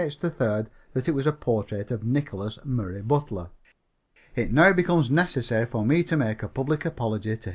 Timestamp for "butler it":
3.03-4.51